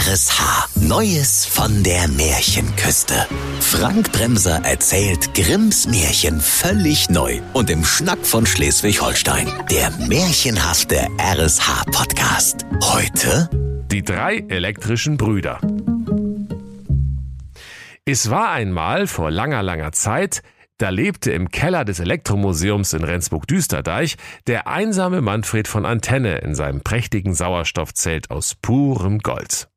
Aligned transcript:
RSH. 0.00 0.80
Neues 0.80 1.44
von 1.44 1.82
der 1.82 2.08
Märchenküste. 2.08 3.26
Frank 3.60 4.10
Bremser 4.12 4.62
erzählt 4.64 5.34
Grimms 5.34 5.86
Märchen 5.86 6.40
völlig 6.40 7.10
neu 7.10 7.38
und 7.52 7.68
im 7.68 7.84
Schnack 7.84 8.24
von 8.24 8.46
Schleswig-Holstein. 8.46 9.46
Der 9.70 9.90
märchenhafte 10.08 11.06
RSH-Podcast. 11.18 12.64
Heute 12.82 13.50
Die 13.92 14.02
drei 14.02 14.42
elektrischen 14.48 15.18
Brüder. 15.18 15.60
Es 18.06 18.30
war 18.30 18.52
einmal 18.52 19.06
vor 19.06 19.30
langer, 19.30 19.62
langer 19.62 19.92
Zeit, 19.92 20.42
da 20.78 20.88
lebte 20.88 21.30
im 21.32 21.50
Keller 21.50 21.84
des 21.84 22.00
Elektromuseums 22.00 22.94
in 22.94 23.04
Rendsburg-Düsterdeich 23.04 24.16
der 24.46 24.66
einsame 24.66 25.20
Manfred 25.20 25.68
von 25.68 25.84
Antenne 25.84 26.38
in 26.38 26.54
seinem 26.54 26.80
prächtigen 26.80 27.34
Sauerstoffzelt 27.34 28.30
aus 28.30 28.54
purem 28.54 29.18
Gold. 29.18 29.68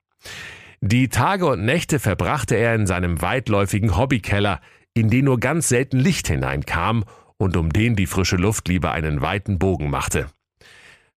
Die 0.81 1.07
Tage 1.07 1.45
und 1.45 1.63
Nächte 1.63 1.99
verbrachte 1.99 2.55
er 2.55 2.75
in 2.75 2.87
seinem 2.87 3.21
weitläufigen 3.21 3.95
Hobbykeller, 3.97 4.59
in 4.93 5.09
den 5.09 5.25
nur 5.25 5.39
ganz 5.39 5.69
selten 5.69 5.97
Licht 5.97 6.27
hineinkam 6.27 7.05
und 7.37 7.57
um 7.57 7.71
den 7.71 7.95
die 7.95 8.05
frische 8.05 8.35
Luft 8.35 8.67
lieber 8.67 8.91
einen 8.91 9.21
weiten 9.21 9.59
Bogen 9.59 9.89
machte. 9.89 10.27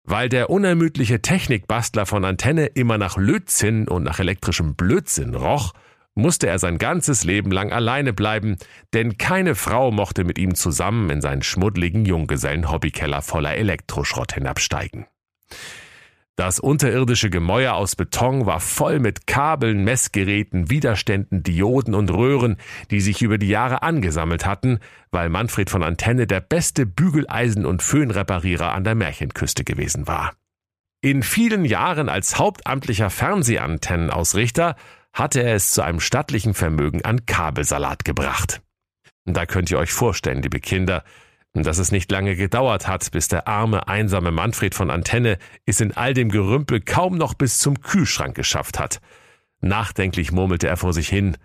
Weil 0.04 0.30
der 0.30 0.52
unermüdliche 0.52 1.22
Technikbastler 1.22 2.06
von 2.06 2.26
Antenne 2.26 2.68
immer 2.68 2.98
nach 2.98 3.18
Lötzinn 3.18 3.88
und 3.88 4.04
nach 4.04 4.20
elektrischem 4.20 4.76
Blödsinn 4.76 5.34
roch, 5.34 5.74
musste 6.14 6.48
er 6.48 6.60
sein 6.60 6.78
ganzes 6.78 7.24
Leben 7.24 7.52
lang 7.52 7.72
alleine 7.72 8.14
bleiben, 8.14 8.58
denn 8.94 9.18
keine 9.18 9.56
Frau 9.56 9.92
mochte 9.92 10.24
mit 10.24 10.38
ihm 10.38 10.56
zusammen 10.56 11.10
in 11.10 11.22
seinen 11.22 11.42
schmuddligen 11.42 12.06
Junggesellen-Hobbykeller 12.06 13.22
voller 13.22 13.56
Elektroschrott 13.56 14.34
hinabsteigen. 14.34 15.08
Das 16.38 16.60
unterirdische 16.60 17.30
Gemäuer 17.30 17.76
aus 17.76 17.96
Beton 17.96 18.46
war 18.46 18.60
voll 18.60 19.00
mit 19.00 19.26
Kabeln, 19.26 19.86
Messgeräten, 19.86 20.70
Widerständen, 20.70 21.44
Dioden 21.44 21.96
und 21.96 22.12
Röhren, 22.12 22.58
die 22.92 23.00
sich 23.00 23.22
über 23.22 23.38
die 23.38 23.48
Jahre 23.48 23.84
angesammelt 23.84 24.46
hatten, 24.46 24.80
weil 25.12 25.30
Manfred 25.30 25.70
von 25.70 25.82
Antenne 25.82 26.28
der 26.28 26.42
beste 26.42 26.86
Bügeleisen- 26.86 27.66
und 27.66 27.82
Föhnreparierer 27.82 28.74
an 28.74 28.84
der 28.84 28.96
Märchenküste 28.96 29.64
gewesen 29.64 30.08
war. 30.08 30.34
In 31.02 31.24
vielen 31.24 31.64
Jahren 31.64 32.10
als 32.10 32.38
hauptamtlicher 32.38 33.10
Fernsehantennenausrichter 33.10 34.76
hatte 35.14 35.42
er 35.42 35.56
es 35.56 35.72
zu 35.72 35.84
einem 35.84 36.02
stattlichen 36.02 36.54
Vermögen 36.54 37.06
an 37.06 37.26
Kabelsalat 37.26 38.04
gebracht. 38.04 38.62
Da 39.24 39.46
könnt 39.46 39.72
ihr 39.72 39.80
euch 39.80 39.94
vorstellen, 39.94 40.42
liebe 40.42 40.60
Kinder, 40.60 41.04
dass 41.64 41.78
es 41.78 41.92
nicht 41.92 42.12
lange 42.12 42.36
gedauert 42.36 42.88
hat, 42.88 43.12
bis 43.12 43.28
der 43.28 43.48
arme, 43.48 43.88
einsame 43.88 44.32
Manfred 44.32 44.76
von 44.76 44.90
Antenne 44.90 45.38
es 45.66 45.82
in 45.82 45.96
all 45.96 46.14
dem 46.14 46.30
Gerümpel 46.30 46.82
kaum 46.82 47.18
noch 47.18 47.34
bis 47.34 47.60
zum 47.60 47.82
Kühlschrank 47.82 48.36
geschafft 48.36 48.80
hat. 48.80 49.00
Nachdenklich 49.62 50.32
murmelte 50.32 50.68
er 50.68 50.78
vor 50.78 50.94
sich 50.94 51.08
hin. 51.08 51.38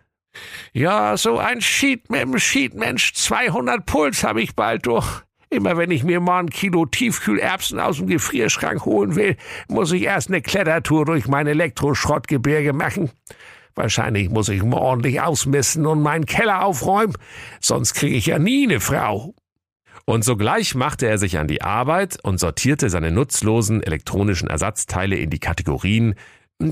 Ja, 0.72 1.16
so 1.16 1.38
ein 1.38 1.60
Schied 1.60 2.10
mit 2.10 2.22
dem 2.22 2.38
Schiedmensch, 2.38 3.14
200 3.14 3.84
Puls 3.86 4.24
habe 4.24 4.42
ich 4.42 4.54
bald 4.54 4.86
durch. 4.86 5.22
Immer 5.52 5.76
wenn 5.76 5.90
ich 5.90 6.04
mir 6.04 6.20
mal 6.20 6.38
ein 6.40 6.50
Kilo 6.50 6.86
Tiefkühlerbsen 6.86 7.80
aus 7.80 7.96
dem 7.96 8.06
Gefrierschrank 8.06 8.84
holen 8.84 9.16
will, 9.16 9.36
muss 9.66 9.90
ich 9.90 10.02
erst 10.02 10.28
eine 10.28 10.42
Klettertour 10.42 11.06
durch 11.06 11.26
mein 11.26 11.48
Elektroschrottgebirge 11.48 12.72
machen. 12.72 13.10
Wahrscheinlich 13.74 14.30
muss 14.30 14.48
ich 14.48 14.62
mal 14.62 14.78
ordentlich 14.78 15.20
ausmessen 15.20 15.86
und 15.86 16.02
meinen 16.02 16.26
Keller 16.26 16.64
aufräumen, 16.64 17.16
sonst 17.60 17.94
kriege 17.94 18.16
ich 18.16 18.26
ja 18.26 18.38
nie 18.38 18.64
eine 18.64 18.78
Frau. 18.78 19.34
Und 20.04 20.24
sogleich 20.24 20.74
machte 20.74 21.06
er 21.06 21.18
sich 21.18 21.38
an 21.38 21.46
die 21.46 21.62
Arbeit 21.62 22.18
und 22.22 22.40
sortierte 22.40 22.90
seine 22.90 23.10
nutzlosen 23.10 23.82
elektronischen 23.82 24.48
Ersatzteile 24.48 25.16
in 25.16 25.30
die 25.30 25.38
Kategorien 25.38 26.14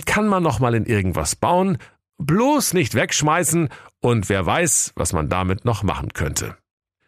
kann 0.04 0.28
man 0.28 0.42
noch 0.42 0.60
mal 0.60 0.74
in 0.74 0.84
irgendwas 0.84 1.34
bauen, 1.34 1.78
bloß 2.18 2.74
nicht 2.74 2.94
wegschmeißen 2.94 3.68
und 4.00 4.28
wer 4.28 4.44
weiß, 4.44 4.92
was 4.96 5.12
man 5.12 5.28
damit 5.28 5.64
noch 5.64 5.82
machen 5.82 6.12
könnte. 6.12 6.56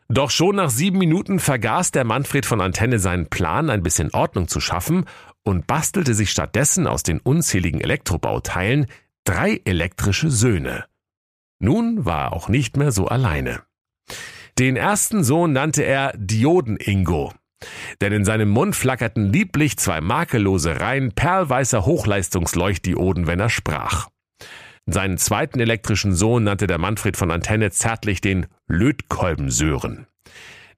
Doch 0.08 0.30
schon 0.30 0.56
nach 0.56 0.70
sieben 0.70 0.98
Minuten 0.98 1.38
vergaß 1.38 1.92
der 1.92 2.04
Manfred 2.04 2.44
von 2.44 2.60
Antenne 2.60 2.98
seinen 2.98 3.26
Plan, 3.26 3.70
ein 3.70 3.82
bisschen 3.82 4.12
Ordnung 4.12 4.48
zu 4.48 4.60
schaffen 4.60 5.04
und 5.44 5.66
bastelte 5.66 6.14
sich 6.14 6.30
stattdessen 6.30 6.86
aus 6.86 7.02
den 7.02 7.20
unzähligen 7.20 7.80
Elektrobauteilen 7.80 8.86
drei 9.24 9.60
elektrische 9.64 10.30
Söhne. 10.30 10.86
Nun 11.60 12.04
war 12.04 12.24
er 12.24 12.32
auch 12.32 12.48
nicht 12.48 12.76
mehr 12.76 12.90
so 12.90 13.06
alleine. 13.06 13.62
Den 14.60 14.76
ersten 14.76 15.24
Sohn 15.24 15.54
nannte 15.54 15.84
er 15.84 16.12
Dioden-Ingo. 16.18 17.32
Denn 18.02 18.12
in 18.12 18.26
seinem 18.26 18.50
Mund 18.50 18.76
flackerten 18.76 19.32
lieblich 19.32 19.78
zwei 19.78 20.02
makellose 20.02 20.78
Reihen 20.78 21.12
perlweißer 21.12 21.86
Hochleistungsleuchtdioden, 21.86 23.26
wenn 23.26 23.40
er 23.40 23.48
sprach. 23.48 24.10
Seinen 24.84 25.16
zweiten 25.16 25.60
elektrischen 25.60 26.12
Sohn 26.12 26.44
nannte 26.44 26.66
der 26.66 26.76
Manfred 26.76 27.16
von 27.16 27.30
Antenne 27.30 27.70
zärtlich 27.70 28.20
den 28.20 28.48
Lötkolbensören. 28.66 30.06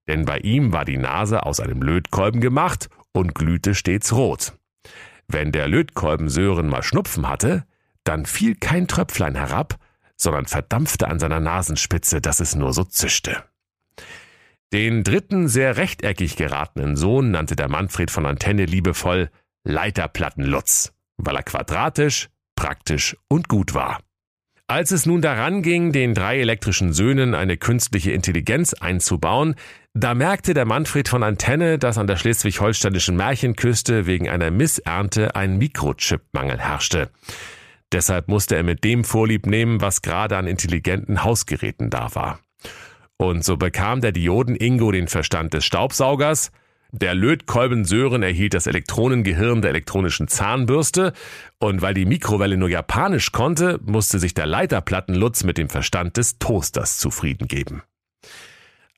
Denn 0.06 0.26
bei 0.26 0.38
ihm 0.38 0.72
war 0.72 0.84
die 0.84 0.96
Nase 0.96 1.44
aus 1.44 1.58
einem 1.58 1.82
Lötkolben 1.82 2.40
gemacht 2.40 2.88
und 3.12 3.34
glühte 3.34 3.74
stets 3.74 4.12
rot. 4.12 4.52
Wenn 5.26 5.50
der 5.50 5.66
Lötkolbensören 5.66 6.68
mal 6.68 6.84
Schnupfen 6.84 7.28
hatte, 7.28 7.64
dann 8.04 8.26
fiel 8.26 8.54
kein 8.54 8.86
Tröpflein 8.86 9.34
herab, 9.34 9.80
sondern 10.16 10.46
verdampfte 10.46 11.08
an 11.08 11.18
seiner 11.18 11.40
Nasenspitze, 11.40 12.20
dass 12.20 12.38
es 12.38 12.54
nur 12.54 12.72
so 12.72 12.84
zischte. 12.84 13.42
Den 14.72 15.04
dritten, 15.04 15.48
sehr 15.48 15.76
rechteckig 15.76 16.36
geratenen 16.36 16.96
Sohn 16.96 17.30
nannte 17.30 17.56
der 17.56 17.68
Manfred 17.68 18.10
von 18.10 18.24
Antenne 18.24 18.64
liebevoll 18.64 19.28
Leiterplattenlutz, 19.64 20.94
weil 21.18 21.36
er 21.36 21.42
quadratisch, 21.42 22.30
praktisch 22.56 23.16
und 23.28 23.48
gut 23.48 23.74
war. 23.74 24.00
Als 24.68 24.90
es 24.90 25.04
nun 25.04 25.20
daran 25.20 25.60
ging, 25.60 25.92
den 25.92 26.14
drei 26.14 26.40
elektrischen 26.40 26.94
Söhnen 26.94 27.34
eine 27.34 27.58
künstliche 27.58 28.12
Intelligenz 28.12 28.72
einzubauen, 28.72 29.56
da 29.92 30.14
merkte 30.14 30.54
der 30.54 30.64
Manfred 30.64 31.06
von 31.06 31.22
Antenne, 31.22 31.78
dass 31.78 31.98
an 31.98 32.06
der 32.06 32.16
schleswig-holsteinischen 32.16 33.14
Märchenküste 33.14 34.06
wegen 34.06 34.30
einer 34.30 34.50
Missernte 34.50 35.36
ein 35.36 35.58
Mikrochipmangel 35.58 36.58
herrschte. 36.58 37.10
Deshalb 37.92 38.28
musste 38.28 38.56
er 38.56 38.62
mit 38.62 38.84
dem 38.84 39.04
Vorlieb 39.04 39.44
nehmen, 39.44 39.82
was 39.82 40.00
gerade 40.00 40.38
an 40.38 40.46
intelligenten 40.46 41.24
Hausgeräten 41.24 41.90
da 41.90 42.14
war. 42.14 42.40
Und 43.22 43.44
so 43.44 43.56
bekam 43.56 44.00
der 44.00 44.10
Dioden 44.10 44.56
Ingo 44.56 44.90
den 44.90 45.06
Verstand 45.06 45.54
des 45.54 45.64
Staubsaugers, 45.64 46.50
der 46.90 47.14
Lötkolben 47.14 47.84
Sören 47.84 48.24
erhielt 48.24 48.52
das 48.52 48.66
Elektronengehirn 48.66 49.62
der 49.62 49.70
elektronischen 49.70 50.26
Zahnbürste 50.26 51.12
und 51.60 51.82
weil 51.82 51.94
die 51.94 52.04
Mikrowelle 52.04 52.56
nur 52.56 52.68
Japanisch 52.68 53.30
konnte, 53.30 53.78
musste 53.86 54.18
sich 54.18 54.34
der 54.34 54.46
Leiterplattenlutz 54.46 55.44
mit 55.44 55.56
dem 55.56 55.68
Verstand 55.68 56.16
des 56.16 56.40
Toasters 56.40 56.98
zufrieden 56.98 57.46
geben. 57.46 57.84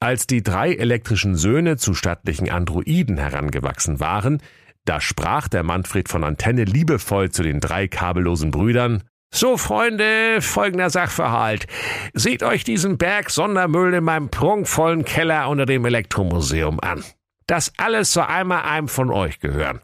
Als 0.01 0.27
die 0.27 0.43
drei 0.43 0.73
elektrischen 0.73 1.37
Söhne 1.37 1.77
zu 1.77 1.93
stattlichen 1.93 2.49
Androiden 2.49 3.19
herangewachsen 3.19 4.01
waren, 4.01 4.41
da 4.87 5.03
sprach 5.03 5.49
der 5.49 5.65
Manfred 5.65 6.09
von 6.09 6.25
Antenne 6.25 6.65
liebevoll 6.65 7.31
zu 7.31 7.43
den 7.43 7.61
drei 7.61 7.89
kabellosen 7.89 8.51
Brüdern 8.51 9.03
so, 9.35 9.57
Freunde, 9.57 10.41
folgender 10.41 10.91
Sachverhalt. 10.91 11.67
Seht 12.13 12.43
euch 12.43 12.65
diesen 12.65 12.99
Berg 12.99 13.31
Sondermüll 13.31 13.95
in 13.95 14.05
meinem 14.05 14.31
prunkvollen 14.31 15.05
Keller 15.05 15.49
unter 15.49 15.67
dem 15.67 15.85
Elektromuseum 15.85 16.79
an. 16.81 17.05
Das 17.47 17.73
alles 17.77 18.13
soll 18.13 18.25
einmal 18.25 18.63
einem 18.63 18.89
von 18.89 19.11
euch 19.11 19.39
gehören. 19.39 19.81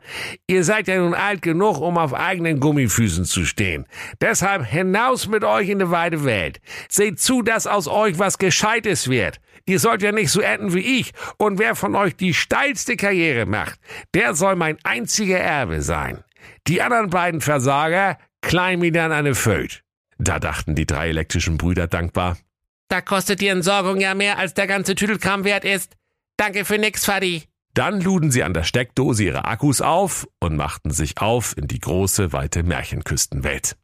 Ihr 0.47 0.65
seid 0.65 0.89
ja 0.89 0.97
nun 0.97 1.15
alt 1.15 1.43
genug, 1.43 1.81
um 1.81 1.99
auf 1.99 2.15
eigenen 2.15 2.59
Gummifüßen 2.59 3.27
zu 3.27 3.45
stehen. 3.45 3.87
Deshalb 4.21 4.65
hinaus 4.65 5.27
mit 5.27 5.45
euch 5.45 5.69
in 5.69 5.81
die 5.81 5.91
weite 5.91 6.25
Welt. 6.25 6.61
Seht 6.89 7.21
zu, 7.21 7.43
dass 7.43 7.67
aus 7.67 7.87
euch 7.87 8.19
was 8.19 8.39
Gescheites 8.39 9.11
wird. 9.11 9.41
Ihr 9.67 9.79
sollt 9.79 10.03
ja 10.03 10.13
nicht 10.13 10.31
so 10.31 10.41
enden 10.41 10.73
wie 10.73 11.01
ich. 11.01 11.13
Und 11.37 11.59
wer 11.59 11.75
von 11.75 11.95
euch 11.97 12.17
die 12.17 12.33
steilste 12.33 12.97
Karriere 12.97 13.45
macht, 13.45 13.79
der 14.15 14.35
soll 14.35 14.57
mein 14.57 14.79
einziger 14.85 15.39
Erbe 15.39 15.83
sein. 15.83 16.25
Die 16.67 16.81
anderen 16.81 17.11
beiden 17.11 17.41
Versager 17.43 18.17
klein 18.41 18.83
wie 18.83 18.93
dann 18.93 19.13
eine 19.13 19.35
Föt. 19.35 19.83
Da 20.19 20.39
dachten 20.39 20.75
die 20.75 20.87
drei 20.87 21.09
elektrischen 21.09 21.57
Brüder 21.57 21.87
dankbar. 21.87 22.37
Da 22.89 23.01
kostet 23.01 23.41
die 23.41 23.49
Entsorgung 23.49 24.01
ja 24.01 24.15
mehr, 24.15 24.39
als 24.39 24.55
der 24.55 24.67
ganze 24.67 24.95
Tüdelkram 24.95 25.45
wert 25.45 25.65
ist. 25.65 25.97
Danke 26.37 26.65
für 26.65 26.79
nix, 26.79 27.05
Fadi. 27.05 27.45
Dann 27.75 28.01
luden 28.01 28.31
sie 28.31 28.43
an 28.43 28.53
der 28.53 28.65
Steckdose 28.65 29.25
ihre 29.25 29.45
Akkus 29.45 29.81
auf 29.81 30.27
und 30.41 30.57
machten 30.57 30.91
sich 30.91 31.19
auf 31.19 31.57
in 31.57 31.69
die 31.69 31.79
große, 31.79 32.33
weite 32.33 32.63
Märchenküstenwelt. 32.65 33.77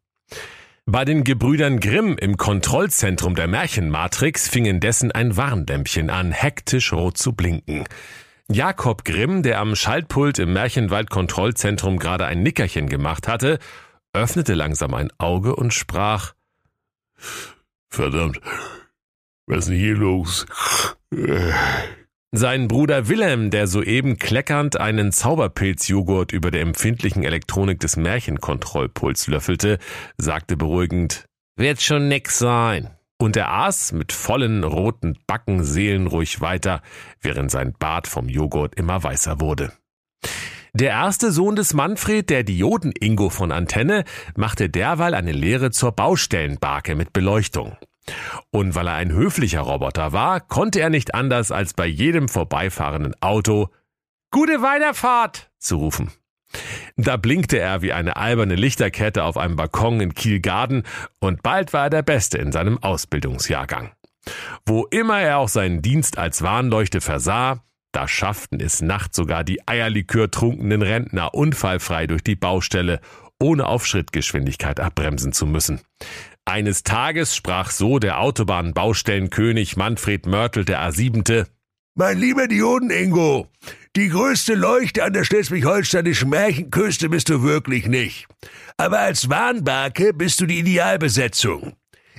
Bei 0.86 1.04
den 1.04 1.25
Gebrüdern 1.25 1.81
Grimm 1.81 2.16
im 2.16 2.36
Kontrollzentrum 2.36 3.34
der 3.34 3.48
Märchenmatrix 3.48 4.48
fing 4.48 4.66
indessen 4.66 5.12
ein 5.12 5.36
Warndämpchen 5.36 6.10
an, 6.10 6.32
hektisch 6.32 6.92
rot 6.92 7.19
zu 7.19 7.32
blinken. 7.32 7.84
Jakob 8.48 9.04
Grimm, 9.04 9.42
der 9.42 9.58
am 9.58 9.75
Schaltpult 9.75 10.38
im 10.38 10.52
Märchenwald-Kontrollzentrum 10.52 11.98
gerade 11.98 12.26
ein 12.26 12.44
Nickerchen 12.44 12.88
gemacht 12.88 13.26
hatte, 13.26 13.58
öffnete 14.16 14.54
langsam 14.54 14.94
ein 14.94 15.10
Auge 15.18 15.56
und 15.56 15.72
sprach 15.72 16.34
Verdammt, 17.88 18.40
was 19.46 19.60
ist 19.60 19.68
denn 19.68 19.78
hier 19.78 19.94
los? 19.94 20.46
Sein 22.32 22.68
Bruder 22.68 23.08
Wilhelm, 23.08 23.50
der 23.50 23.66
soeben 23.66 24.18
kleckernd 24.18 24.78
einen 24.78 25.12
Zauberpilzjoghurt 25.12 26.32
über 26.32 26.50
der 26.50 26.62
empfindlichen 26.62 27.22
Elektronik 27.22 27.80
des 27.80 27.96
Märchenkontrollpuls 27.96 29.28
löffelte, 29.28 29.78
sagte 30.19 30.56
beruhigend, 30.56 31.24
Wird 31.56 31.80
schon 31.80 32.08
nix 32.08 32.38
sein. 32.38 32.90
Und 33.19 33.36
er 33.36 33.50
aß 33.50 33.92
mit 33.92 34.12
vollen 34.12 34.64
roten 34.64 35.16
Backen 35.26 35.64
seelenruhig 35.64 36.42
weiter, 36.42 36.82
während 37.22 37.50
sein 37.50 37.72
Bart 37.78 38.06
vom 38.06 38.28
Joghurt 38.28 38.74
immer 38.74 39.02
weißer 39.02 39.40
wurde. 39.40 39.72
Der 40.78 40.90
erste 40.90 41.32
Sohn 41.32 41.56
des 41.56 41.73
Manfred, 41.73 42.28
der 42.28 42.44
Dioden-Ingo 42.44 43.31
von 43.31 43.50
Antenne, 43.50 44.05
machte 44.34 44.69
derweil 44.69 45.14
eine 45.14 45.32
Lehre 45.32 45.70
zur 45.70 45.93
Baustellenbarke 45.93 46.94
mit 46.94 47.14
Beleuchtung. 47.14 47.78
Und 48.50 48.75
weil 48.75 48.88
er 48.88 48.96
ein 48.96 49.11
höflicher 49.11 49.62
Roboter 49.62 50.12
war, 50.12 50.38
konnte 50.40 50.81
er 50.81 50.90
nicht 50.90 51.14
anders 51.14 51.50
als 51.50 51.73
bei 51.73 51.87
jedem 51.87 52.28
vorbeifahrenden 52.28 53.14
Auto 53.23 53.70
Gute 54.31 54.61
Weiterfahrt 54.61 55.50
zu 55.58 55.76
rufen. 55.76 56.12
Da 56.99 57.17
blinkte 57.17 57.58
er 57.58 57.81
wie 57.81 57.94
eine 57.94 58.17
alberne 58.17 58.55
Lichterkette 58.55 59.25
auf 59.25 59.38
einem 59.38 59.56
Balkon 59.56 60.02
in 60.02 60.12
Kielgarden 60.12 60.82
und 61.20 61.43
bald 61.43 61.72
war 61.72 61.84
er 61.84 61.90
der 61.90 62.02
Beste 62.02 62.37
in 62.37 62.52
seinem 62.52 62.82
Ausbildungsjahrgang. 62.82 63.93
Wo 64.67 64.84
immer 64.84 65.22
er 65.22 65.38
auch 65.38 65.49
seinen 65.49 65.81
Dienst 65.81 66.19
als 66.19 66.43
Warnleuchte 66.43 67.00
versah, 67.00 67.62
da 67.96 68.06
schafften 68.06 68.60
es 68.60 68.82
nachts 68.82 69.16
sogar 69.16 69.43
die 69.43 69.66
Eierlikör 69.66 70.31
trunkenen 70.31 70.82
Rentner 70.82 71.32
unfallfrei 71.32 72.06
durch 72.06 72.22
die 72.22 72.37
Baustelle, 72.37 73.00
ohne 73.40 73.66
auf 73.66 73.87
Schrittgeschwindigkeit 73.87 74.81
abbremsen 74.81 75.32
zu 75.32 75.46
müssen. 75.46 75.81
Eines 76.44 76.82
Tages 76.82 77.34
sprach 77.34 77.70
so 77.70 77.98
der 77.98 78.20
Autobahnbaustellenkönig 78.20 79.78
Manfred 79.78 80.26
Mörtel 80.26 80.66
der 80.66 80.82
A7. 80.82 81.46
Mein 81.94 82.19
lieber 82.19 82.48
Dioden-Ingo, 82.48 83.48
die 83.96 84.10
größte 84.10 84.56
Leuchte 84.56 85.02
an 85.02 85.14
der 85.14 85.25
schleswig-holsteinischen 85.25 86.28
Märchenküste 86.28 87.08
bist 87.08 87.31
du 87.31 87.43
wirklich 87.43 87.87
nicht. 87.87 88.26
Aber 88.76 88.98
als 88.98 89.31
Warnbarke 89.31 90.12
bist 90.12 90.38
du 90.43 90.44
die 90.44 90.58
Idealbesetzung. 90.58 91.72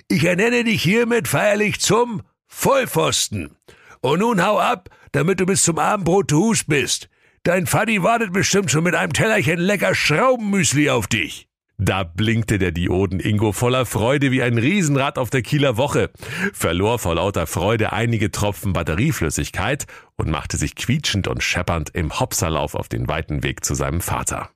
Ich 0.08 0.24
ernenne 0.24 0.64
dich 0.64 0.82
hiermit 0.82 1.28
feierlich 1.28 1.80
zum 1.80 2.24
Vollpfosten. 2.48 3.56
Und 4.02 4.22
nun 4.22 4.44
hau 4.44 4.58
ab, 4.58 4.90
damit 5.12 5.40
du 5.40 5.46
bis 5.46 5.64
zum 5.64 5.80
Abendbrot 5.80 6.30
zu 6.30 6.38
Hus 6.38 6.64
bist. 6.64 7.10
Dein 7.44 7.66
Faddy 7.66 8.04
wartet 8.04 8.34
bestimmt 8.34 8.72
schon 8.72 8.84
mit 8.84 8.96
einem 8.96 9.14
Tellerchen 9.14 9.60
lecker 9.60 9.96
Schraubenmüsli 9.96 10.90
auf 10.90 11.08
dich. 11.08 11.48
Da 11.80 12.04
blinkte 12.04 12.58
der 12.58 12.72
Dioden-Ingo 12.72 13.52
voller 13.52 13.86
Freude 13.86 14.32
wie 14.32 14.42
ein 14.42 14.58
Riesenrad 14.58 15.20
auf 15.20 15.30
der 15.30 15.44
Kieler 15.44 15.78
Woche, 15.78 16.10
verlor 16.52 16.98
vor 16.98 17.16
lauter 17.16 17.46
Freude 17.46 17.94
einige 17.94 18.32
Tropfen 18.32 18.74
Batterieflüssigkeit 18.74 19.86
und 20.16 20.30
machte 20.30 20.58
sich 20.58 20.76
quietschend 20.76 21.28
und 21.28 21.44
scheppernd 21.44 21.92
im 21.94 22.20
Hopserlauf 22.20 22.74
auf 22.74 22.90
den 22.90 23.08
weiten 23.08 23.44
Weg 23.44 23.64
zu 23.64 23.76
seinem 23.76 24.02
Vater. 24.02 24.50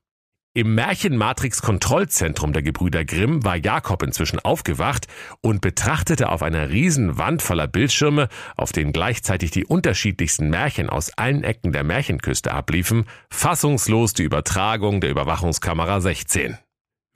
Im 0.53 0.75
Märchenmatrix-Kontrollzentrum 0.75 2.51
der 2.51 2.61
Gebrüder 2.61 3.05
Grimm 3.05 3.45
war 3.45 3.55
Jakob 3.55 4.03
inzwischen 4.03 4.37
aufgewacht 4.37 5.07
und 5.39 5.61
betrachtete 5.61 6.27
auf 6.27 6.43
einer 6.43 6.69
riesen 6.69 7.17
Wand 7.17 7.41
voller 7.41 7.67
Bildschirme, 7.67 8.27
auf 8.57 8.73
denen 8.73 8.91
gleichzeitig 8.91 9.51
die 9.51 9.63
unterschiedlichsten 9.63 10.49
Märchen 10.49 10.89
aus 10.89 11.17
allen 11.17 11.45
Ecken 11.45 11.71
der 11.71 11.85
Märchenküste 11.85 12.51
abliefen, 12.51 13.05
fassungslos 13.29 14.11
die 14.11 14.23
Übertragung 14.23 14.99
der 14.99 15.11
Überwachungskamera 15.11 16.01
16. 16.01 16.57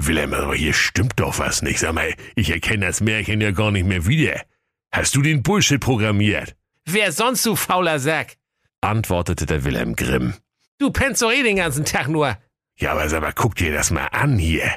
Wilhelm, 0.02 0.34
aber 0.34 0.56
hier 0.56 0.74
stimmt 0.74 1.20
doch 1.20 1.38
was 1.38 1.62
nicht. 1.62 1.80
Sag 1.80 1.94
mal, 1.94 2.14
ich 2.36 2.52
erkenne 2.52 2.86
das 2.86 3.02
Märchen 3.02 3.42
ja 3.42 3.52
gar 3.52 3.72
nicht 3.72 3.86
mehr 3.86 4.08
wieder. 4.08 4.44
Hast 4.94 5.14
du 5.14 5.22
den 5.22 5.44
Bullshit 5.44 5.82
programmiert? 5.82 6.56
Wer 6.86 7.12
sonst, 7.12 7.46
du 7.46 7.58
fauler 7.58 8.00
Sack? 8.00 8.38
antwortete 8.80 9.46
der 9.46 9.66
Wilhelm 9.66 9.98
Grimm. 9.98 10.36
Du 10.78 10.90
pennst 10.90 11.22
doch 11.22 11.34
eh 11.34 11.44
den 11.44 11.58
ganzen 11.58 11.84
Tag 11.84 12.08
nur. 12.08 12.38
Ja, 12.78 12.92
aber 12.92 13.08
sag 13.10 13.22
mal, 13.22 13.34
guck 13.34 13.56
dir 13.56 13.74
das 13.74 13.92
mal 13.92 14.08
an 14.08 14.38
hier, 14.38 14.70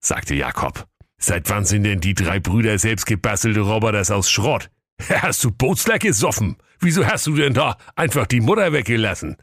sagte 0.00 0.34
Jakob. 0.34 0.86
Seit 1.18 1.48
wann 1.50 1.64
sind 1.64 1.84
denn 1.84 2.00
die 2.00 2.14
drei 2.14 2.40
Brüder 2.40 2.78
selbstgebastelte 2.78 3.60
Roboters 3.60 4.10
aus 4.10 4.30
Schrott? 4.30 4.70
Hast 5.08 5.44
du 5.44 5.50
Bootsleck 5.50 6.02
gesoffen? 6.02 6.56
Wieso 6.80 7.06
hast 7.06 7.26
du 7.26 7.36
denn 7.36 7.52
da 7.52 7.76
einfach 7.94 8.26
die 8.26 8.40
Mutter 8.40 8.72
weggelassen? 8.72 9.36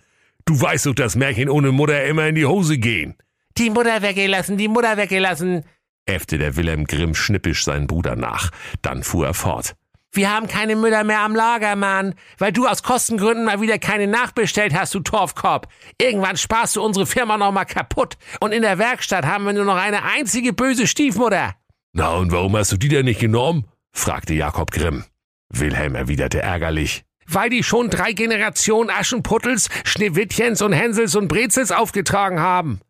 Du 0.45 0.59
weißt 0.59 0.87
doch, 0.87 0.95
dass 0.95 1.15
Märchen 1.15 1.49
ohne 1.49 1.71
Mutter 1.71 2.03
immer 2.05 2.27
in 2.27 2.35
die 2.35 2.47
Hose 2.47 2.79
gehen. 2.79 3.15
Die 3.59 3.69
Mutter 3.69 4.01
weggelassen, 4.01 4.57
die 4.57 4.67
Mutter 4.67 4.97
weggelassen, 4.97 5.63
äffte 6.07 6.37
der 6.37 6.55
Wilhelm 6.55 6.85
Grimm 6.85 7.13
schnippisch 7.13 7.63
seinen 7.63 7.85
Bruder 7.85 8.15
nach. 8.15 8.49
Dann 8.81 9.03
fuhr 9.03 9.27
er 9.27 9.33
fort. 9.33 9.75
Wir 10.17 10.33
haben 10.33 10.47
keine 10.47 10.75
Mütter 10.75 11.03
mehr 11.03 11.19
am 11.19 11.35
Lager, 11.35 11.75
Mann, 11.75 12.15
weil 12.39 12.51
du 12.51 12.65
aus 12.65 12.81
Kostengründen 12.81 13.45
mal 13.45 13.61
wieder 13.61 13.77
keine 13.77 14.07
nachbestellt 14.07 14.73
hast, 14.73 14.95
du 14.95 14.99
Torfkorb. 14.99 15.67
Irgendwann 16.01 16.37
sparst 16.37 16.75
du 16.75 16.81
unsere 16.81 17.05
Firma 17.05 17.37
noch 17.37 17.51
mal 17.51 17.65
kaputt 17.65 18.17
und 18.39 18.51
in 18.51 18.63
der 18.63 18.79
Werkstatt 18.79 19.27
haben 19.27 19.45
wir 19.45 19.53
nur 19.53 19.65
noch 19.65 19.75
eine 19.75 20.01
einzige 20.01 20.53
böse 20.53 20.87
Stiefmutter. 20.87 21.53
Na 21.93 22.15
und 22.15 22.31
warum 22.31 22.57
hast 22.57 22.71
du 22.71 22.77
die 22.77 22.87
denn 22.87 23.05
nicht 23.05 23.19
genommen? 23.19 23.65
fragte 23.91 24.33
Jakob 24.33 24.71
Grimm. 24.71 25.05
Wilhelm 25.49 25.93
erwiderte 25.93 26.39
ärgerlich. 26.41 27.03
Weil 27.27 27.51
die 27.51 27.61
schon 27.61 27.91
drei 27.91 28.13
Generationen 28.13 28.89
Aschenputtels, 28.89 29.69
Schneewittchens 29.83 30.63
und 30.63 30.73
Hänsels 30.73 31.15
und 31.15 31.27
Brezels 31.27 31.71
aufgetragen 31.71 32.39
haben. 32.39 32.81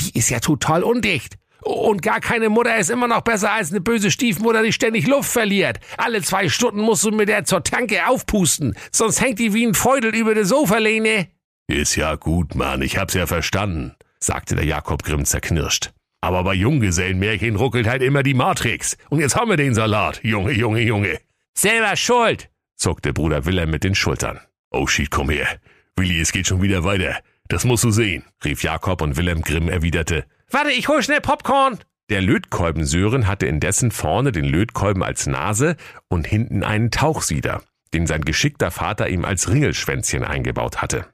Die 0.00 0.18
ist 0.18 0.30
ja 0.30 0.40
total 0.40 0.82
undicht. 0.82 1.36
Und 1.66 2.00
gar 2.00 2.20
keine 2.20 2.48
Mutter 2.48 2.76
ist 2.76 2.90
immer 2.90 3.08
noch 3.08 3.22
besser 3.22 3.50
als 3.50 3.72
eine 3.72 3.80
böse 3.80 4.12
Stiefmutter, 4.12 4.62
die 4.62 4.72
ständig 4.72 5.08
Luft 5.08 5.32
verliert. 5.32 5.80
Alle 5.96 6.22
zwei 6.22 6.48
Stunden 6.48 6.80
musst 6.80 7.02
du 7.02 7.10
mit 7.10 7.28
der 7.28 7.44
zur 7.44 7.64
Tanke 7.64 8.06
aufpusten, 8.06 8.76
sonst 8.92 9.20
hängt 9.20 9.40
die 9.40 9.52
wie 9.52 9.66
ein 9.66 9.74
Feudel 9.74 10.14
über 10.14 10.32
der 10.34 10.44
Sofalehne. 10.44 11.26
Ist 11.66 11.96
ja 11.96 12.14
gut, 12.14 12.54
Mann, 12.54 12.82
ich 12.82 12.98
hab's 12.98 13.14
ja 13.14 13.26
verstanden, 13.26 13.96
sagte 14.20 14.54
der 14.54 14.64
Jakob 14.64 15.02
Grimm 15.02 15.24
zerknirscht. 15.24 15.90
Aber 16.20 16.44
bei 16.44 16.54
Junggesellenmärchen 16.54 17.56
ruckelt 17.56 17.88
halt 17.88 18.02
immer 18.02 18.22
die 18.22 18.34
Matrix. 18.34 18.96
Und 19.10 19.18
jetzt 19.18 19.34
haben 19.34 19.50
wir 19.50 19.56
den 19.56 19.74
Salat, 19.74 20.20
Junge, 20.22 20.52
Junge, 20.52 20.82
Junge. 20.82 21.18
Selber 21.52 21.96
schuld, 21.96 22.48
zuckte 22.76 23.12
Bruder 23.12 23.44
Wilhelm 23.44 23.70
mit 23.70 23.82
den 23.82 23.96
Schultern. 23.96 24.38
Oh 24.70 24.86
shit, 24.86 25.10
komm 25.10 25.30
her. 25.30 25.48
Willi, 25.96 26.20
es 26.20 26.30
geht 26.30 26.46
schon 26.46 26.62
wieder 26.62 26.84
weiter. 26.84 27.18
Das 27.48 27.64
musst 27.64 27.82
du 27.82 27.90
sehen, 27.90 28.22
rief 28.44 28.62
Jakob 28.62 29.02
und 29.02 29.16
Wilhelm 29.16 29.42
Grimm 29.42 29.68
erwiderte. 29.68 30.26
Warte, 30.50 30.70
ich 30.70 30.88
hol 30.88 31.02
schnell 31.02 31.20
Popcorn. 31.20 31.78
Der 32.08 32.22
Lötkolben 32.22 32.84
Sören 32.84 33.26
hatte 33.26 33.46
indessen 33.46 33.90
vorne 33.90 34.30
den 34.30 34.44
Lötkolben 34.44 35.02
als 35.02 35.26
Nase 35.26 35.76
und 36.08 36.26
hinten 36.26 36.62
einen 36.62 36.92
Tauchsieder, 36.92 37.62
den 37.94 38.06
sein 38.06 38.22
geschickter 38.22 38.70
Vater 38.70 39.08
ihm 39.08 39.24
als 39.24 39.48
Ringelschwänzchen 39.48 40.22
eingebaut 40.22 40.82
hatte. 40.82 41.06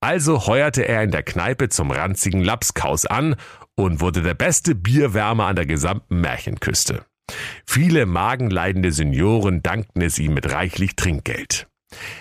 Also 0.00 0.46
heuerte 0.46 0.86
er 0.86 1.02
in 1.02 1.10
der 1.10 1.24
Kneipe 1.24 1.68
zum 1.68 1.90
ranzigen 1.90 2.44
Lapskaus 2.44 3.06
an 3.06 3.34
und 3.74 4.00
wurde 4.00 4.22
der 4.22 4.34
beste 4.34 4.74
Bierwärmer 4.74 5.46
an 5.46 5.56
der 5.56 5.66
gesamten 5.66 6.20
Märchenküste. 6.20 7.04
Viele 7.66 8.06
magenleidende 8.06 8.92
Senioren 8.92 9.62
dankten 9.62 10.02
es 10.02 10.18
ihm 10.18 10.34
mit 10.34 10.52
reichlich 10.52 10.94
Trinkgeld. 10.94 11.66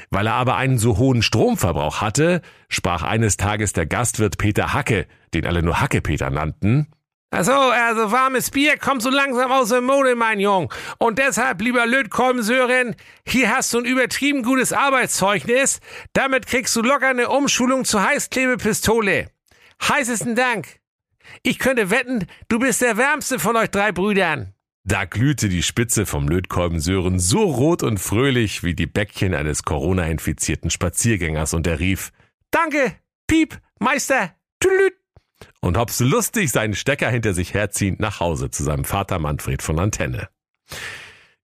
Weil 0.09 0.27
er 0.27 0.33
aber 0.33 0.55
einen 0.55 0.77
so 0.77 0.97
hohen 0.97 1.21
Stromverbrauch 1.21 2.01
hatte, 2.01 2.41
sprach 2.69 3.03
eines 3.03 3.37
Tages 3.37 3.73
der 3.73 3.85
Gastwirt 3.85 4.37
Peter 4.37 4.73
Hacke, 4.73 5.05
den 5.33 5.45
alle 5.45 5.63
nur 5.63 5.79
Hacke-Peter 5.79 6.29
nannten, 6.29 6.87
Ach 7.35 7.43
so, 7.43 7.51
also 7.51 8.11
warmes 8.11 8.51
Bier 8.51 8.77
kommt 8.77 9.01
so 9.01 9.09
langsam 9.09 9.51
aus 9.51 9.69
der 9.69 9.81
Mode, 9.81 10.15
mein 10.15 10.39
Jung. 10.39 10.71
Und 10.99 11.17
deshalb, 11.17 11.63
lieber 11.63 11.87
Lötkolben-Sören, 11.87 12.95
hier 13.25 13.49
hast 13.49 13.73
du 13.73 13.79
ein 13.79 13.85
übertrieben 13.85 14.43
gutes 14.43 14.71
Arbeitszeugnis. 14.71 15.79
Damit 16.13 16.45
kriegst 16.45 16.75
du 16.75 16.83
locker 16.83 17.07
eine 17.07 17.29
Umschulung 17.29 17.85
zur 17.85 18.03
Heißklebepistole. 18.03 19.31
Heißesten 19.81 20.35
Dank. 20.35 20.79
Ich 21.41 21.57
könnte 21.57 21.89
wetten, 21.89 22.27
du 22.49 22.59
bist 22.59 22.83
der 22.83 22.97
wärmste 22.97 23.39
von 23.39 23.55
euch 23.55 23.71
drei 23.71 23.91
Brüdern. 23.91 24.53
Da 24.83 25.05
glühte 25.05 25.49
die 25.49 25.63
Spitze 25.63 26.05
vom 26.05 26.27
Lötkolben 26.27 26.79
Sören 26.79 27.17
so 27.17 27.41
rot 27.41 27.81
und 27.81 27.97
fröhlich 27.97 28.63
wie 28.63 28.75
die 28.75 28.85
Bäckchen 28.85 29.33
eines 29.33 29.63
Corona-infizierten 29.63 30.69
Spaziergängers 30.69 31.55
und 31.55 31.65
er 31.65 31.79
rief, 31.79 32.11
Danke, 32.51 32.93
Piep, 33.25 33.59
Meister, 33.79 34.35
tülüt 34.59 34.93
und 35.61 35.77
hops 35.77 35.99
lustig 35.99 36.51
seinen 36.51 36.75
Stecker 36.75 37.09
hinter 37.09 37.33
sich 37.33 37.53
herziehend 37.53 37.99
nach 37.99 38.19
Hause 38.19 38.51
zu 38.51 38.63
seinem 38.63 38.85
Vater 38.85 39.19
Manfred 39.19 39.61
von 39.61 39.79
Antenne. 39.79 40.29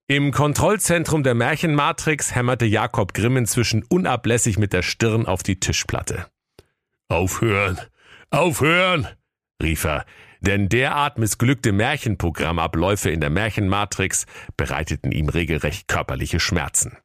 Im 0.08 0.32
Kontrollzentrum 0.32 1.22
der 1.22 1.36
Märchenmatrix 1.36 2.34
hämmerte 2.34 2.66
Jakob 2.66 3.14
Grimm 3.14 3.38
inzwischen 3.38 3.84
unablässig 3.84 4.58
mit 4.58 4.74
der 4.74 4.82
Stirn 4.82 5.28
auf 5.28 5.44
die 5.44 5.60
Tischplatte. 5.60 6.26
Aufhören! 7.10 7.80
Aufhören! 8.32 9.08
rief 9.62 9.84
er, 9.84 10.06
denn 10.42 10.70
derart 10.70 11.20
missglückte 11.20 11.72
Märchenprogrammabläufe 11.72 13.10
in 13.10 13.20
der 13.20 13.30
Märchenmatrix 13.30 14.26
bereiteten 14.58 15.12
ihm 15.12 15.30
regelrecht 15.30 15.88
körperliche 15.88 16.40
Schmerzen. 16.40 16.98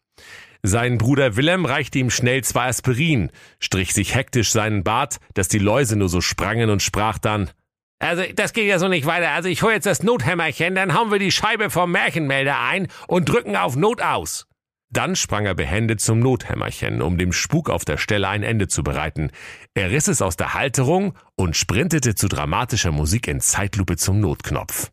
Sein 0.66 0.96
Bruder 0.96 1.36
Willem 1.36 1.66
reichte 1.66 1.98
ihm 1.98 2.08
schnell 2.08 2.42
zwei 2.42 2.68
Aspirin, 2.68 3.30
strich 3.60 3.92
sich 3.92 4.14
hektisch 4.14 4.50
seinen 4.50 4.82
Bart, 4.82 5.18
dass 5.34 5.48
die 5.48 5.58
Läuse 5.58 5.94
nur 5.94 6.08
so 6.08 6.22
sprangen 6.22 6.70
und 6.70 6.82
sprach 6.82 7.18
dann 7.18 7.50
Also, 7.98 8.22
das 8.34 8.54
geht 8.54 8.66
ja 8.66 8.78
so 8.78 8.88
nicht 8.88 9.04
weiter. 9.04 9.32
Also, 9.32 9.50
ich 9.50 9.62
hol 9.62 9.72
jetzt 9.72 9.84
das 9.84 10.02
Nothämmerchen, 10.02 10.74
dann 10.74 10.94
hauen 10.94 11.10
wir 11.10 11.18
die 11.18 11.32
Scheibe 11.32 11.68
vom 11.68 11.92
Märchenmelder 11.92 12.60
ein 12.60 12.88
und 13.08 13.28
drücken 13.28 13.56
auf 13.56 13.76
Not 13.76 14.00
aus. 14.00 14.46
Dann 14.88 15.16
sprang 15.16 15.44
er 15.44 15.54
behende 15.54 15.98
zum 15.98 16.20
Nothämmerchen, 16.20 17.02
um 17.02 17.18
dem 17.18 17.34
Spuk 17.34 17.68
auf 17.68 17.84
der 17.84 17.98
Stelle 17.98 18.28
ein 18.28 18.42
Ende 18.42 18.66
zu 18.66 18.82
bereiten. 18.82 19.32
Er 19.74 19.90
riss 19.90 20.08
es 20.08 20.22
aus 20.22 20.36
der 20.36 20.54
Halterung 20.54 21.12
und 21.36 21.58
sprintete 21.58 22.14
zu 22.14 22.26
dramatischer 22.26 22.90
Musik 22.90 23.28
in 23.28 23.42
Zeitlupe 23.42 23.98
zum 23.98 24.18
Notknopf. 24.18 24.90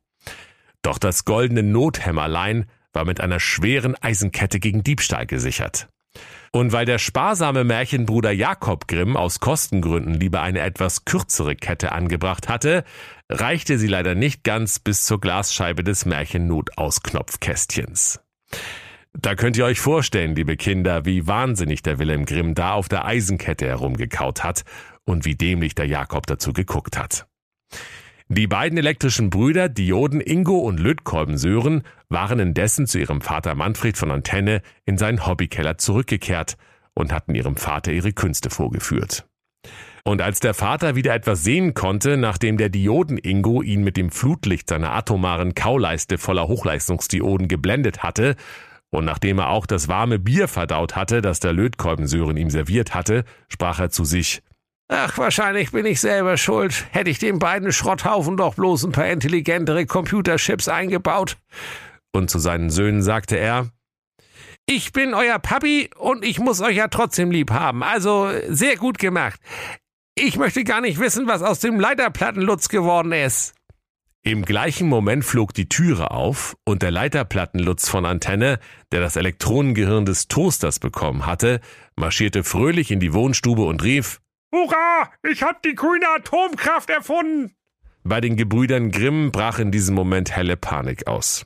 Doch 0.82 0.98
das 0.98 1.24
goldene 1.24 1.64
Nothämmerlein 1.64 2.66
war 2.94 3.06
mit 3.06 3.22
einer 3.22 3.40
schweren 3.40 3.96
Eisenkette 3.96 4.60
gegen 4.60 4.84
Diebstahl 4.84 5.26
gesichert. 5.26 5.88
Und 6.52 6.74
weil 6.74 6.86
der 6.86 6.98
sparsame 6.98 7.64
Märchenbruder 7.64 8.32
Jakob 8.32 8.88
Grimm 8.88 9.16
aus 9.16 9.40
Kostengründen 9.40 10.16
lieber 10.16 10.42
eine 10.42 10.60
etwas 10.60 11.06
kürzere 11.06 11.56
Kette 11.56 11.94
angebracht 11.94 12.50
hatte, 12.50 12.84
reichte 13.30 13.78
sie 13.78 13.88
leider 13.88 14.16
nicht 14.16 14.44
ganz 14.44 14.80
bis 14.80 15.04
zur 15.04 15.22
Glasscheibe 15.22 15.86
des 15.86 16.04
Märchennotausknopfkästchens. 16.06 18.20
Da 19.14 19.36
könnt 19.36 19.56
ihr 19.58 19.66
euch 19.66 19.80
vorstellen, 19.80 20.36
liebe 20.36 20.58
Kinder, 20.58 21.06
wie 21.06 21.28
wahnsinnig 21.28 21.84
der 21.84 22.00
Wilhelm 22.00 22.26
Grimm 22.26 22.56
da 22.56 22.74
auf 22.74 22.90
der 22.90 23.06
Eisenkette 23.06 23.68
herumgekaut 23.68 24.44
hat 24.44 24.64
und 25.06 25.24
wie 25.26 25.36
dämlich 25.36 25.76
der 25.76 25.86
Jakob 25.86 26.26
dazu 26.28 26.54
geguckt 26.54 26.98
hat. 26.98 27.28
Die 28.34 28.48
beiden 28.48 28.78
elektrischen 28.78 29.30
Brüder 29.30 29.68
Dioden 29.68 30.22
Ingo 30.22 30.60
und 30.60 30.80
Lötkolben 30.80 31.38
Sören 31.38 31.84
waren 32.08 32.40
indessen 32.40 32.88
zu 32.88 32.98
ihrem 32.98 33.20
Vater 33.20 33.56
Manfred 33.56 33.98
von 33.98 34.10
Antenne 34.10 34.62
in 34.86 34.98
seinen 34.98 35.28
Hobbykeller 35.28 35.78
zurückgekehrt 35.78 36.56
und 36.94 37.12
hatten 37.12 37.36
ihrem 37.36 37.58
Vater 37.58 37.92
ihre 37.92 38.14
Künste 38.14 38.50
vorgeführt. 38.50 39.28
Und 40.06 40.22
als 40.22 40.40
der 40.40 40.54
Vater 40.54 40.96
wieder 40.96 41.14
etwas 41.14 41.44
sehen 41.44 41.74
konnte, 41.74 42.16
nachdem 42.16 42.56
der 42.56 42.70
Dioden-Ingo 42.70 43.64
ihn 43.64 43.84
mit 43.84 43.98
dem 43.98 44.10
Flutlicht 44.12 44.70
seiner 44.70 44.94
atomaren 44.94 45.54
Kauleiste 45.54 46.18
voller 46.18 46.48
Hochleistungsdioden 46.48 47.50
geblendet 47.50 48.02
hatte, 48.02 48.38
und 48.92 49.04
nachdem 49.04 49.40
er 49.40 49.50
auch 49.50 49.66
das 49.66 49.90
warme 49.90 50.20
Bier 50.20 50.48
verdaut 50.48 50.96
hatte, 50.96 51.22
das 51.22 51.42
der 51.42 51.52
Lötkolbensören 51.52 52.38
ihm 52.38 52.50
serviert 52.50 52.96
hatte, 52.96 53.26
sprach 53.50 53.82
er 53.82 53.90
zu 53.90 54.06
sich, 54.06 54.42
Ach, 54.94 55.18
wahrscheinlich 55.18 55.72
bin 55.72 55.86
ich 55.86 56.02
selber 56.02 56.36
schuld. 56.36 56.86
Hätte 56.92 57.10
ich 57.10 57.18
den 57.18 57.40
beiden 57.40 57.72
Schrotthaufen 57.72 58.36
doch 58.36 58.56
bloß 58.56 58.84
ein 58.84 58.92
paar 58.92 59.08
intelligentere 59.08 59.86
Computerchips 59.86 60.68
eingebaut. 60.68 61.38
Und 62.12 62.30
zu 62.30 62.40
seinen 62.40 62.70
Söhnen 62.70 63.02
sagte 63.02 63.38
er, 63.38 63.70
ich 64.66 64.92
bin 64.92 65.14
euer 65.14 65.40
Papi 65.40 65.90
und 65.98 66.26
ich 66.26 66.40
muss 66.40 66.60
euch 66.60 66.76
ja 66.76 66.90
trotzdem 66.90 67.32
lieb 67.32 67.52
haben. 67.52 67.84
Also 67.84 68.32
sehr 68.50 68.76
gut 68.76 69.00
gemacht. 69.00 69.40
Ich 70.16 70.36
möchte 70.36 70.66
gar 70.66 70.82
nicht 70.82 71.00
wissen, 71.00 71.26
was 71.26 71.42
aus 71.42 71.62
dem 71.62 71.80
Leiterplattenlutz 71.80 72.68
geworden 72.68 73.14
ist. 73.14 73.54
Im 74.24 74.44
gleichen 74.44 74.90
Moment 74.90 75.24
flog 75.24 75.54
die 75.54 75.70
Türe 75.70 76.12
auf 76.12 76.58
und 76.66 76.82
der 76.82 76.92
Leiterplattenlutz 76.92 77.88
von 77.88 78.06
Antenne, 78.06 78.60
der 78.92 79.00
das 79.00 79.16
Elektronengehirn 79.16 80.06
des 80.06 80.28
Toasters 80.28 80.80
bekommen 80.80 81.26
hatte, 81.26 81.62
marschierte 81.96 82.44
fröhlich 82.44 82.92
in 82.92 83.00
die 83.00 83.14
Wohnstube 83.14 83.64
und 83.64 83.84
rief 83.84 84.20
Hurra! 84.52 85.12
Ich 85.24 85.44
hab 85.44 85.62
die 85.64 85.76
grüne 85.76 86.08
Atomkraft 86.10 86.90
erfunden! 86.90 87.56
Bei 88.04 88.20
den 88.20 88.36
Gebrüdern 88.36 88.92
Grimm 88.92 89.32
brach 89.32 89.60
in 89.60 89.72
diesem 89.72 89.96
Moment 89.96 90.36
helle 90.36 90.58
Panik 90.58 91.08
aus. 91.08 91.46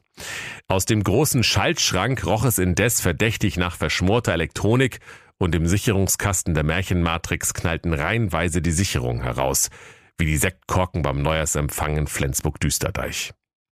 Aus 0.68 0.86
dem 0.86 1.04
großen 1.04 1.44
Schaltschrank 1.44 2.26
roch 2.26 2.46
es 2.46 2.58
indes 2.58 3.02
verdächtig 3.02 3.58
nach 3.58 3.76
verschmorter 3.76 4.34
Elektronik 4.34 5.00
und 5.38 5.54
im 5.54 5.68
Sicherungskasten 5.68 6.54
der 6.54 6.64
Märchenmatrix 6.64 7.54
knallten 7.54 7.94
reihenweise 7.94 8.62
die 8.62 8.72
Sicherungen 8.72 9.22
heraus 9.22 9.70
wie 10.18 10.26
die 10.26 10.38
Sektkorken 10.38 11.02
beim 11.02 11.22
Neujahrsempfang 11.22 11.98
in 11.98 12.08
Flensburg-Düsterdeich. 12.08 13.34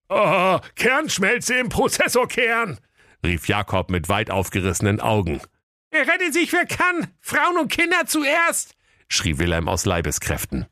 Oh, 0.08 0.58
Kernschmelze 0.74 1.54
im 1.56 1.68
Prozessorkern, 1.68 2.78
rief 3.24 3.46
Jakob 3.46 3.90
mit 3.90 4.08
weit 4.08 4.30
aufgerissenen 4.30 5.00
Augen. 5.00 5.40
Er 5.90 6.06
rettet 6.06 6.32
sich, 6.32 6.52
wer 6.52 6.66
kann. 6.66 7.08
Frauen 7.20 7.58
und 7.58 7.70
Kinder 7.70 8.06
zuerst, 8.06 8.74
schrie 9.10 9.38
Wilhelm 9.38 9.68
aus 9.68 9.84
Leibeskräften. 9.84 10.66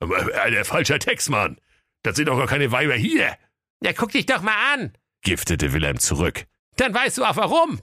Aber 0.00 0.34
äh, 0.34 0.50
der 0.50 0.64
falscher 0.64 0.98
Textmann. 0.98 1.58
Das 2.02 2.16
sind 2.16 2.28
doch 2.28 2.38
gar 2.38 2.46
keine 2.46 2.70
Weiber 2.70 2.94
hier. 2.94 3.36
Ja, 3.82 3.92
guck 3.92 4.12
dich 4.12 4.26
doch 4.26 4.42
mal 4.42 4.74
an, 4.74 4.92
giftete 5.22 5.72
Wilhelm 5.72 5.98
zurück. 5.98 6.46
Dann 6.76 6.94
weißt 6.94 7.18
du 7.18 7.24
auch 7.24 7.36
warum. 7.36 7.80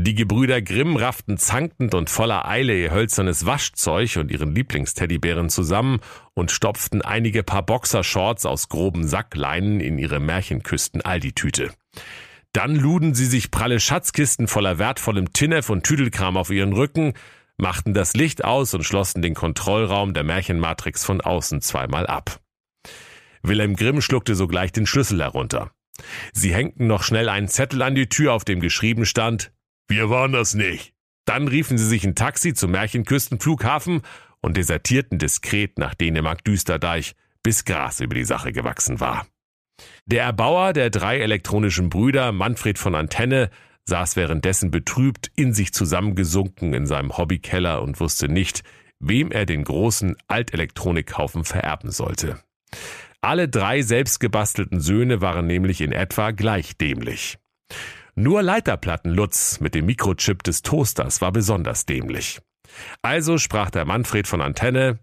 Die 0.00 0.14
Gebrüder 0.14 0.62
Grimm 0.62 0.96
rafften 0.96 1.38
zankend 1.38 1.92
und 1.92 2.08
voller 2.08 2.46
Eile 2.46 2.78
ihr 2.78 2.92
hölzernes 2.92 3.46
Waschzeug 3.46 4.16
und 4.16 4.30
ihren 4.30 4.54
Lieblingsteddybären 4.54 5.48
zusammen 5.48 5.98
und 6.34 6.52
stopften 6.52 7.02
einige 7.02 7.42
Paar 7.42 7.66
Boxershorts 7.66 8.46
aus 8.46 8.68
groben 8.68 9.08
Sackleinen 9.08 9.80
in 9.80 9.98
ihre 9.98 10.20
Märchenküsten-Aldi-Tüte. 10.20 11.72
Dann 12.52 12.76
luden 12.76 13.14
sie 13.14 13.26
sich 13.26 13.50
pralle 13.50 13.80
Schatzkisten 13.80 14.46
voller 14.46 14.78
wertvollem 14.78 15.32
Tinnef 15.32 15.68
und 15.68 15.82
Tüdelkram 15.82 16.36
auf 16.36 16.50
ihren 16.50 16.74
Rücken, 16.74 17.14
machten 17.58 17.92
das 17.92 18.14
Licht 18.14 18.44
aus 18.44 18.72
und 18.74 18.84
schlossen 18.84 19.20
den 19.20 19.34
Kontrollraum 19.34 20.14
der 20.14 20.24
Märchenmatrix 20.24 21.04
von 21.04 21.20
außen 21.20 21.60
zweimal 21.60 22.06
ab. 22.06 22.40
Wilhelm 23.42 23.76
Grimm 23.76 24.00
schluckte 24.00 24.34
sogleich 24.34 24.72
den 24.72 24.86
Schlüssel 24.86 25.20
herunter. 25.20 25.70
Sie 26.32 26.54
hängten 26.54 26.86
noch 26.86 27.02
schnell 27.02 27.28
einen 27.28 27.48
Zettel 27.48 27.82
an 27.82 27.94
die 27.94 28.08
Tür, 28.08 28.32
auf 28.32 28.44
dem 28.44 28.60
geschrieben 28.60 29.04
stand 29.04 29.52
wir 29.88 30.10
waren 30.10 30.32
das 30.32 30.54
nicht. 30.54 30.92
Dann 31.24 31.48
riefen 31.48 31.78
sie 31.78 31.86
sich 31.86 32.04
ein 32.04 32.14
Taxi 32.14 32.54
zum 32.54 32.70
Märchenküstenflughafen 32.72 34.02
und 34.40 34.56
desertierten 34.56 35.18
diskret 35.18 35.78
nach 35.78 35.94
Dänemark-Düsterdeich, 35.94 37.14
bis 37.42 37.64
Gras 37.64 38.00
über 38.00 38.14
die 38.14 38.24
Sache 38.24 38.52
gewachsen 38.52 39.00
war. 39.00 39.26
Der 40.04 40.24
Erbauer 40.24 40.72
der 40.74 40.90
drei 40.90 41.18
elektronischen 41.20 41.88
Brüder, 41.88 42.32
Manfred 42.32 42.78
von 42.78 42.94
Antenne, 42.94 43.50
saß 43.88 44.16
währenddessen 44.16 44.70
betrübt 44.70 45.30
in 45.34 45.52
sich 45.52 45.72
zusammengesunken 45.72 46.74
in 46.74 46.86
seinem 46.86 47.16
Hobbykeller 47.16 47.82
und 47.82 47.98
wusste 48.00 48.28
nicht, 48.28 48.62
wem 49.00 49.32
er 49.32 49.46
den 49.46 49.64
großen 49.64 50.16
Altelektronikhaufen 50.28 51.44
vererben 51.44 51.90
sollte. 51.90 52.38
Alle 53.20 53.48
drei 53.48 53.82
selbstgebastelten 53.82 54.80
Söhne 54.80 55.20
waren 55.20 55.46
nämlich 55.46 55.80
in 55.80 55.92
etwa 55.92 56.30
gleich 56.30 56.76
dämlich. 56.76 57.38
Nur 58.14 58.42
Leiterplattenlutz 58.42 59.60
mit 59.60 59.74
dem 59.74 59.86
Mikrochip 59.86 60.42
des 60.42 60.62
Toasters 60.62 61.20
war 61.20 61.32
besonders 61.32 61.86
dämlich. 61.86 62.40
Also 63.00 63.38
sprach 63.38 63.70
der 63.70 63.86
Manfred 63.86 64.26
von 64.28 64.40
Antenne, 64.40 64.98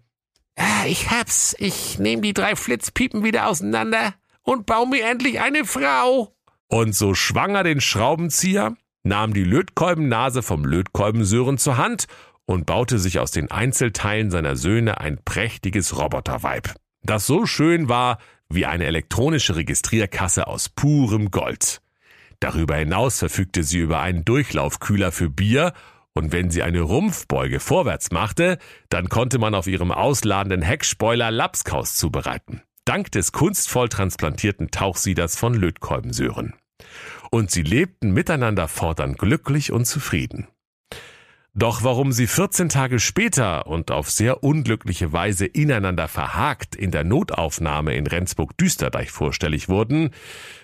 ah, 0.56 0.86
ich 0.86 1.10
hab's, 1.10 1.56
ich 1.58 1.98
nehm 1.98 2.22
die 2.22 2.34
drei 2.34 2.54
Flitzpiepen 2.56 3.24
wieder 3.24 3.48
auseinander 3.48 4.14
und 4.42 4.66
baue 4.66 4.88
mir 4.88 5.04
endlich 5.06 5.40
eine 5.40 5.64
Frau. 5.64 6.35
Und 6.68 6.94
so 6.94 7.14
schwang 7.14 7.54
er 7.54 7.62
den 7.62 7.80
Schraubenzieher, 7.80 8.76
nahm 9.04 9.32
die 9.32 9.44
Lötkolbennase 9.44 10.42
vom 10.42 10.64
Lötkolbensören 10.64 11.58
zur 11.58 11.76
Hand 11.76 12.06
und 12.44 12.66
baute 12.66 12.98
sich 12.98 13.18
aus 13.18 13.30
den 13.30 13.50
Einzelteilen 13.50 14.30
seiner 14.30 14.56
Söhne 14.56 15.00
ein 15.00 15.18
prächtiges 15.24 15.96
Roboterweib, 15.96 16.74
das 17.02 17.26
so 17.26 17.46
schön 17.46 17.88
war 17.88 18.18
wie 18.48 18.66
eine 18.66 18.86
elektronische 18.86 19.56
Registrierkasse 19.56 20.46
aus 20.46 20.68
purem 20.68 21.30
Gold. 21.30 21.80
Darüber 22.40 22.76
hinaus 22.76 23.18
verfügte 23.18 23.62
sie 23.62 23.78
über 23.78 24.00
einen 24.00 24.24
Durchlaufkühler 24.24 25.10
für 25.10 25.30
Bier 25.30 25.72
und 26.14 26.32
wenn 26.32 26.50
sie 26.50 26.62
eine 26.62 26.80
Rumpfbeuge 26.80 27.60
vorwärts 27.60 28.10
machte, 28.10 28.58
dann 28.88 29.08
konnte 29.08 29.38
man 29.38 29.54
auf 29.54 29.66
ihrem 29.66 29.90
ausladenden 29.90 30.62
Heckspoiler 30.62 31.30
Lapskaus 31.30 31.94
zubereiten. 31.96 32.62
Dank 32.86 33.10
des 33.10 33.32
kunstvoll 33.32 33.88
transplantierten 33.88 34.70
Tauchsieders 34.70 35.36
von 35.36 35.54
Lötkolbensöhren. 35.54 36.54
Und 37.30 37.50
sie 37.50 37.62
lebten 37.62 38.12
miteinander 38.12 38.68
fortan 38.68 39.14
glücklich 39.14 39.72
und 39.72 39.86
zufrieden. 39.86 40.46
Doch 41.52 41.82
warum 41.82 42.12
sie 42.12 42.26
14 42.26 42.68
Tage 42.68 43.00
später 43.00 43.66
und 43.66 43.90
auf 43.90 44.10
sehr 44.10 44.44
unglückliche 44.44 45.12
Weise 45.12 45.46
ineinander 45.46 46.06
verhakt 46.06 46.76
in 46.76 46.90
der 46.90 47.02
Notaufnahme 47.02 47.94
in 47.96 48.06
Rendsburg-Düsterdeich 48.06 49.10
vorstellig 49.10 49.68
wurden, 49.68 50.10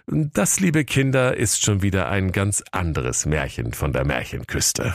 das, 0.06 0.60
liebe 0.60 0.84
Kinder, 0.84 1.36
ist 1.36 1.64
schon 1.64 1.82
wieder 1.82 2.08
ein 2.08 2.30
ganz 2.30 2.62
anderes 2.70 3.26
Märchen 3.26 3.72
von 3.72 3.92
der 3.92 4.04
Märchenküste. 4.04 4.94